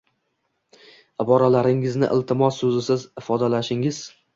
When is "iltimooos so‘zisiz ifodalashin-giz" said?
2.19-4.07